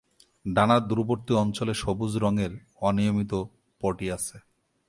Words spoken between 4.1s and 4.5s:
আছে।